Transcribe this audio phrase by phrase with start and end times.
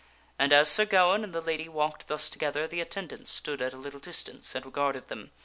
[0.39, 3.77] And as Sir Gawaine and the lady walked thus together, the attendants stood at a
[3.77, 5.29] little distance and regard ed them.